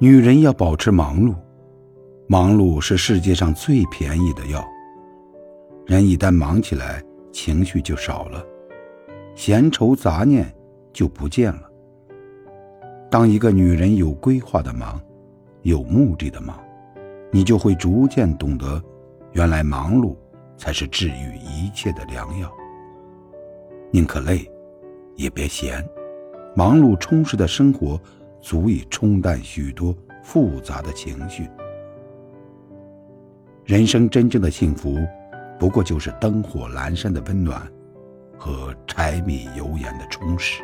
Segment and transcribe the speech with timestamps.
[0.00, 1.34] 女人要保持忙碌，
[2.28, 4.64] 忙碌是世界上最便宜的药。
[5.86, 8.44] 人一旦忙起来，情绪就少了，
[9.34, 10.54] 闲愁杂念
[10.92, 11.62] 就不见了。
[13.10, 15.00] 当一个女人有规划的忙，
[15.62, 16.56] 有目的的忙，
[17.32, 18.80] 你就会逐渐懂得，
[19.32, 20.14] 原来忙碌
[20.56, 22.48] 才是治愈一切的良药。
[23.90, 24.48] 宁可累，
[25.16, 25.84] 也别闲。
[26.54, 28.00] 忙碌充实的生活。
[28.40, 31.48] 足以冲淡许多复杂的情绪。
[33.64, 34.98] 人生真正的幸福，
[35.58, 37.66] 不过就是灯火阑珊的温暖，
[38.38, 40.62] 和柴米油盐的充实。